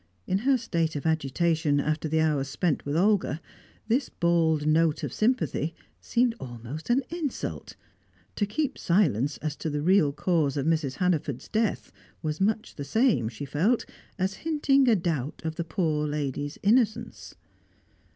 [0.25, 3.39] In her state of agitation after the hours spent with Olga,
[3.87, 7.75] this bald note of sympathy seemed almost an insult;
[8.35, 10.95] to keep silence as to the real cause of Mrs.
[10.95, 11.91] Hannaford's death
[12.23, 13.85] was much the same, she felt,
[14.17, 17.35] as hinting a doubt of the poor lady's innocence.